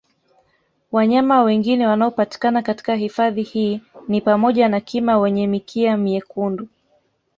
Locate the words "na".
4.69-4.79